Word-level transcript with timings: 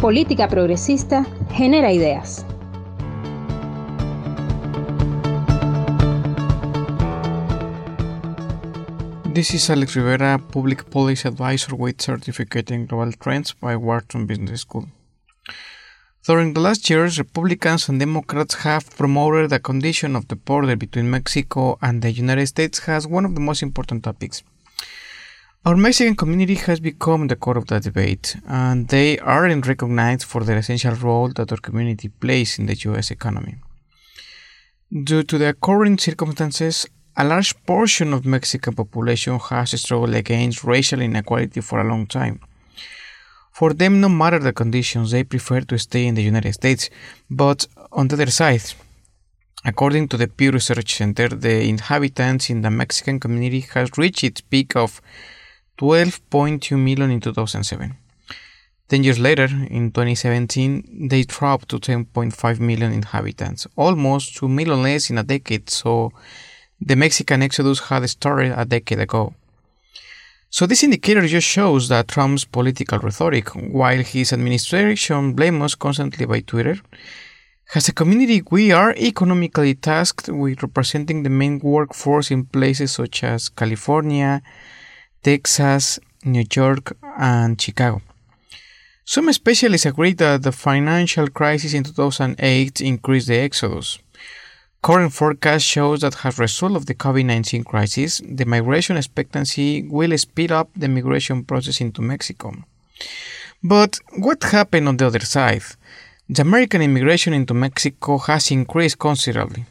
política 0.00 0.48
progresista 0.48 1.26
genera 1.54 1.88
ideas. 1.88 2.46
This 9.34 9.52
is 9.54 9.68
Alex 9.68 9.94
Rivera, 9.94 10.38
Public 10.38 10.84
Policy 10.84 11.28
Advisor 11.28 11.74
with 11.74 12.00
Certificate 12.00 12.74
in 12.74 12.86
Global 12.86 13.12
Trends 13.12 13.52
by 13.52 13.76
Wharton 13.76 14.26
Business 14.26 14.62
School. 14.62 14.88
During 16.26 16.54
the 16.54 16.60
last 16.60 16.88
years, 16.88 17.18
Republicans 17.18 17.90
and 17.90 18.00
Democrats 18.00 18.54
have 18.64 18.88
promoted 18.96 19.50
the 19.50 19.58
condition 19.58 20.16
of 20.16 20.28
the 20.28 20.36
border 20.36 20.76
between 20.76 21.10
Mexico 21.10 21.78
and 21.82 22.00
the 22.00 22.10
United 22.10 22.46
States 22.46 22.88
as 22.88 23.06
one 23.06 23.26
of 23.26 23.34
the 23.34 23.40
most 23.40 23.62
important 23.62 24.04
topics. 24.04 24.42
Our 25.62 25.76
Mexican 25.76 26.16
community 26.16 26.54
has 26.54 26.80
become 26.80 27.26
the 27.26 27.36
core 27.36 27.58
of 27.58 27.66
the 27.66 27.80
debate, 27.80 28.34
and 28.48 28.88
they 28.88 29.18
aren't 29.18 29.66
recognized 29.66 30.24
for 30.24 30.42
the 30.42 30.56
essential 30.56 30.94
role 30.94 31.28
that 31.34 31.52
our 31.52 31.58
community 31.58 32.08
plays 32.08 32.58
in 32.58 32.64
the 32.64 32.74
US 32.88 33.10
economy. 33.10 33.56
Due 34.90 35.22
to 35.22 35.36
the 35.36 35.52
current 35.52 36.00
circumstances, 36.00 36.86
a 37.14 37.24
large 37.24 37.54
portion 37.66 38.14
of 38.14 38.24
Mexican 38.24 38.72
population 38.74 39.38
has 39.38 39.78
struggled 39.78 40.14
against 40.14 40.64
racial 40.64 41.02
inequality 41.02 41.60
for 41.60 41.78
a 41.78 41.84
long 41.84 42.06
time. 42.06 42.40
For 43.52 43.74
them, 43.74 44.00
no 44.00 44.08
matter 44.08 44.38
the 44.38 44.54
conditions, 44.54 45.10
they 45.10 45.24
prefer 45.24 45.60
to 45.60 45.78
stay 45.78 46.06
in 46.06 46.14
the 46.14 46.22
United 46.22 46.54
States. 46.54 46.88
But 47.28 47.66
on 47.92 48.08
the 48.08 48.14
other 48.14 48.30
side, 48.30 48.62
according 49.66 50.08
to 50.08 50.16
the 50.16 50.28
Pew 50.28 50.52
Research 50.52 50.94
Center, 50.96 51.28
the 51.28 51.68
inhabitants 51.68 52.48
in 52.48 52.62
the 52.62 52.70
Mexican 52.70 53.20
community 53.20 53.60
has 53.74 53.90
reached 53.98 54.24
its 54.24 54.40
peak 54.40 54.74
of 54.74 55.02
12.2 55.80 56.78
million 56.78 57.10
in 57.10 57.20
2007. 57.20 57.96
Ten 58.88 59.02
years 59.02 59.18
later, 59.18 59.44
in 59.44 59.90
2017, 59.90 61.08
they 61.08 61.22
dropped 61.22 61.70
to 61.70 61.78
10.5 61.78 62.60
million 62.60 62.92
inhabitants, 62.92 63.66
almost 63.76 64.36
2 64.36 64.48
million 64.48 64.82
less 64.82 65.08
in 65.08 65.16
a 65.16 65.22
decade, 65.22 65.70
so 65.70 66.12
the 66.80 66.96
Mexican 66.96 67.42
exodus 67.42 67.80
had 67.80 68.06
started 68.10 68.52
a 68.58 68.66
decade 68.66 69.00
ago. 69.00 69.32
So 70.50 70.66
this 70.66 70.82
indicator 70.82 71.26
just 71.26 71.46
shows 71.46 71.88
that 71.88 72.08
Trump's 72.08 72.44
political 72.44 72.98
rhetoric, 72.98 73.48
while 73.54 74.02
his 74.02 74.34
administration 74.34 75.32
blames 75.32 75.62
us 75.62 75.74
constantly 75.76 76.26
by 76.26 76.40
Twitter, 76.40 76.76
as 77.74 77.88
a 77.88 77.94
community 77.94 78.42
we 78.50 78.70
are 78.72 78.92
economically 78.96 79.76
tasked 79.76 80.28
with 80.28 80.62
representing 80.62 81.22
the 81.22 81.30
main 81.30 81.58
workforce 81.60 82.30
in 82.30 82.44
places 82.44 82.92
such 82.92 83.24
as 83.24 83.48
California, 83.48 84.42
Texas, 85.22 85.98
New 86.24 86.44
York, 86.54 86.96
and 87.18 87.60
Chicago. 87.60 88.02
Some 89.04 89.32
specialists 89.32 89.86
agree 89.86 90.12
that 90.14 90.42
the 90.42 90.52
financial 90.52 91.28
crisis 91.28 91.74
in 91.74 91.84
2008 91.84 92.80
increased 92.80 93.28
the 93.28 93.38
exodus. 93.38 93.98
Current 94.82 95.12
forecast 95.12 95.66
shows 95.66 96.00
that 96.00 96.24
as 96.24 96.38
a 96.38 96.42
result 96.42 96.76
of 96.76 96.86
the 96.86 96.94
COVID-19 96.94 97.66
crisis, 97.66 98.22
the 98.24 98.46
migration 98.46 98.96
expectancy 98.96 99.82
will 99.82 100.16
speed 100.16 100.50
up 100.52 100.70
the 100.74 100.88
migration 100.88 101.44
process 101.44 101.80
into 101.80 102.00
Mexico. 102.00 102.54
But 103.62 103.98
what 104.16 104.42
happened 104.42 104.88
on 104.88 104.96
the 104.96 105.06
other 105.08 105.20
side? 105.20 105.64
The 106.30 106.42
American 106.42 106.80
immigration 106.80 107.34
into 107.34 107.52
Mexico 107.52 108.16
has 108.18 108.50
increased 108.50 108.98
considerably. 108.98 109.66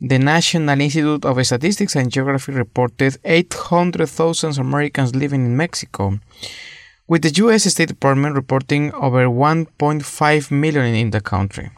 The 0.00 0.18
National 0.18 0.80
Institute 0.80 1.24
of 1.24 1.44
Statistics 1.46 1.96
and 1.96 2.10
Geography 2.10 2.52
reported 2.52 3.16
800,000 3.24 4.58
Americans 4.58 5.14
living 5.14 5.46
in 5.46 5.56
Mexico, 5.56 6.20
with 7.08 7.22
the 7.22 7.32
US 7.44 7.64
State 7.64 7.88
Department 7.88 8.34
reporting 8.34 8.92
over 8.94 9.26
1.5 9.26 10.50
million 10.50 10.94
in 10.94 11.10
the 11.10 11.20
country 11.20 11.70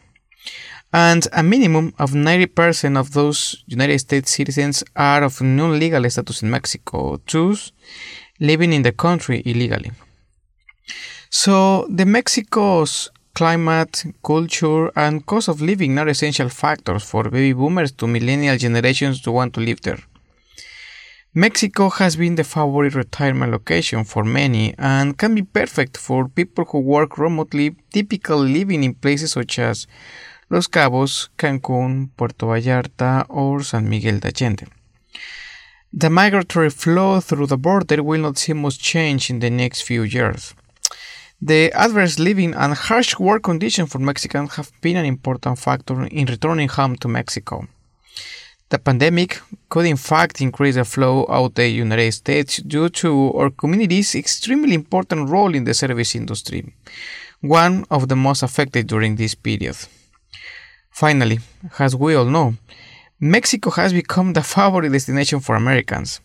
and 0.92 1.26
a 1.32 1.42
minimum 1.42 1.92
of 1.98 2.12
90% 2.12 2.98
of 2.98 3.12
those 3.12 3.62
United 3.66 3.98
States 3.98 4.30
citizens 4.30 4.82
are 4.96 5.22
of 5.22 5.40
non-legal 5.40 6.08
status 6.08 6.42
in 6.42 6.50
Mexico, 6.50 7.20
thus 7.30 7.72
living 8.40 8.72
in 8.72 8.82
the 8.82 8.92
country 8.92 9.42
illegally. 9.44 9.92
So 11.30 11.86
the 11.90 12.06
Mexico's 12.06 13.10
climate, 13.38 14.04
culture, 14.24 14.90
and 14.96 15.24
cost 15.24 15.46
of 15.48 15.60
living 15.60 15.96
are 15.96 16.08
essential 16.08 16.48
factors 16.48 17.04
for 17.04 17.22
baby 17.30 17.52
boomers 17.52 17.92
to 17.92 18.04
millennial 18.08 18.56
generations 18.56 19.20
to 19.20 19.30
want 19.30 19.54
to 19.54 19.60
live 19.60 19.80
there. 19.82 20.02
Mexico 21.34 21.88
has 21.88 22.16
been 22.16 22.34
the 22.34 22.42
favorite 22.42 22.96
retirement 22.96 23.52
location 23.52 24.02
for 24.02 24.24
many 24.24 24.74
and 24.76 25.16
can 25.16 25.36
be 25.36 25.42
perfect 25.42 25.96
for 25.96 26.28
people 26.28 26.64
who 26.64 26.80
work 26.80 27.16
remotely, 27.16 27.76
typically 27.92 28.52
living 28.58 28.82
in 28.82 28.92
places 28.92 29.30
such 29.30 29.60
as 29.60 29.86
Los 30.50 30.66
Cabos, 30.66 31.28
Cancún, 31.38 32.08
Puerto 32.16 32.46
Vallarta, 32.46 33.24
or 33.28 33.62
San 33.62 33.88
Miguel 33.88 34.18
de 34.18 34.32
Allende. 34.32 34.66
The 35.92 36.10
migratory 36.10 36.70
flow 36.70 37.20
through 37.20 37.46
the 37.46 37.56
border 37.56 38.02
will 38.02 38.22
not 38.22 38.36
see 38.36 38.52
much 38.52 38.80
change 38.80 39.30
in 39.30 39.38
the 39.38 39.50
next 39.50 39.82
few 39.82 40.02
years. 40.02 40.54
The 41.40 41.70
adverse 41.72 42.18
living 42.18 42.52
and 42.54 42.74
harsh 42.74 43.16
work 43.20 43.44
conditions 43.44 43.92
for 43.92 44.00
Mexicans 44.00 44.56
have 44.56 44.72
been 44.80 44.96
an 44.96 45.04
important 45.04 45.60
factor 45.60 46.04
in 46.06 46.26
returning 46.26 46.68
home 46.68 46.96
to 46.96 47.06
Mexico. 47.06 47.68
The 48.70 48.80
pandemic 48.80 49.40
could 49.68 49.86
in 49.86 49.96
fact 49.96 50.40
increase 50.40 50.74
the 50.74 50.84
flow 50.84 51.26
out 51.28 51.44
of 51.44 51.54
the 51.54 51.68
United 51.68 52.10
States 52.12 52.56
due 52.56 52.88
to 52.88 53.32
our 53.34 53.50
community's 53.50 54.16
extremely 54.16 54.74
important 54.74 55.30
role 55.30 55.54
in 55.54 55.62
the 55.62 55.74
service 55.74 56.16
industry, 56.16 56.74
one 57.40 57.84
of 57.88 58.08
the 58.08 58.16
most 58.16 58.42
affected 58.42 58.88
during 58.88 59.14
this 59.14 59.36
period. 59.36 59.76
Finally, 60.90 61.38
as 61.78 61.94
we 61.94 62.16
all 62.16 62.24
know, 62.24 62.54
Mexico 63.20 63.70
has 63.70 63.92
become 63.92 64.32
the 64.32 64.42
favorite 64.42 64.90
destination 64.90 65.38
for 65.38 65.54
Americans. 65.54 66.20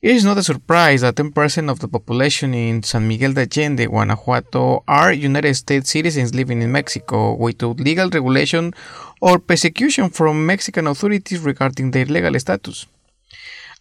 It 0.00 0.14
is 0.14 0.24
not 0.24 0.38
a 0.38 0.44
surprise 0.44 1.00
that 1.00 1.16
10% 1.16 1.68
of 1.68 1.80
the 1.80 1.88
population 1.88 2.54
in 2.54 2.84
San 2.84 3.08
Miguel 3.08 3.32
de 3.32 3.48
Allende, 3.48 3.86
Guanajuato, 3.86 4.84
are 4.86 5.12
United 5.12 5.54
States 5.56 5.90
citizens 5.90 6.32
living 6.32 6.62
in 6.62 6.70
Mexico 6.70 7.34
without 7.34 7.80
legal 7.80 8.08
regulation 8.08 8.72
or 9.20 9.40
persecution 9.40 10.08
from 10.08 10.46
Mexican 10.46 10.86
authorities 10.86 11.40
regarding 11.40 11.90
their 11.90 12.04
legal 12.04 12.38
status. 12.38 12.86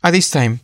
At 0.04 0.14
this 0.14 0.32
time, 0.32 0.60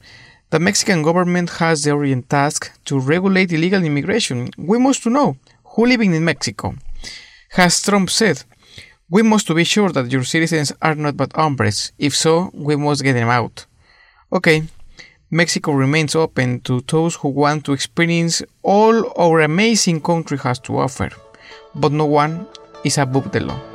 the 0.49 0.59
Mexican 0.59 1.03
government 1.03 1.51
has 1.59 1.83
the 1.83 1.95
urgent 1.95 2.31
task 2.31 2.71
to 2.85 2.99
regulate 2.99 3.51
illegal 3.51 3.83
immigration. 3.83 4.49
We 4.57 4.79
must 4.79 5.05
know 5.05 5.37
who 5.65 5.85
living 5.85 6.15
in 6.15 6.25
Mexico. 6.25 6.73
Has 7.51 7.79
Trump 7.79 8.09
said, 8.09 8.41
we 9.07 9.21
must 9.21 9.53
be 9.53 9.63
sure 9.65 9.89
that 9.89 10.11
your 10.11 10.23
citizens 10.23 10.73
are 10.81 10.95
not 10.95 11.15
bad 11.15 11.33
hombres. 11.35 11.91
If 11.99 12.15
so, 12.15 12.49
we 12.55 12.75
must 12.75 13.03
get 13.03 13.13
them 13.13 13.29
out. 13.29 13.67
Okay, 14.31 14.63
Mexico 15.33 15.71
remains 15.71 16.13
open 16.13 16.59
to 16.61 16.79
those 16.81 17.15
who 17.15 17.27
want 17.27 17.65
to 17.65 17.73
experience 17.73 18.43
all 18.61 19.11
our 19.17 19.41
amazing 19.41 19.99
country 19.99 20.37
has 20.37 20.59
to 20.59 20.77
offer, 20.77 21.09
but 21.73 21.91
no 21.91 22.05
one 22.05 22.45
is 22.83 22.99
above 22.99 23.31
the 23.31 23.39
law. 23.39 23.72